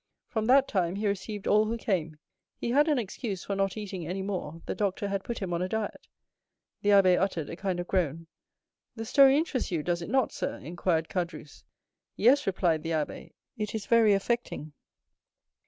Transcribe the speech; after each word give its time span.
"From 0.25 0.47
that 0.47 0.67
time 0.67 0.95
he 0.95 1.07
received 1.07 1.45
all 1.45 1.65
who 1.65 1.77
came; 1.77 2.17
he 2.55 2.71
had 2.71 2.87
an 2.87 2.97
excuse 2.97 3.43
for 3.43 3.55
not 3.55 3.77
eating 3.77 4.07
any 4.07 4.23
more; 4.23 4.59
the 4.65 4.73
doctor 4.73 5.07
had 5.09 5.23
put 5.23 5.37
him 5.37 5.53
on 5.53 5.61
a 5.61 5.69
diet." 5.69 6.07
The 6.81 6.89
abbé 6.89 7.19
uttered 7.21 7.51
a 7.51 7.55
kind 7.55 7.79
of 7.79 7.85
groan. 7.85 8.25
"The 8.95 9.05
story 9.05 9.37
interests 9.37 9.69
you, 9.69 9.83
does 9.83 10.01
it 10.01 10.09
not, 10.09 10.31
sir?" 10.31 10.57
inquired 10.57 11.07
Caderousse. 11.07 11.63
"Yes," 12.15 12.47
replied 12.47 12.81
the 12.81 12.89
abbé, 12.89 13.33
"it 13.57 13.75
is 13.75 13.85
very 13.85 14.13
affecting." 14.15 14.73